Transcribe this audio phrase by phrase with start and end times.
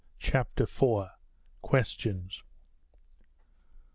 [0.17, 1.09] CHAPTER IV.
[1.61, 2.41] QUESTIONS.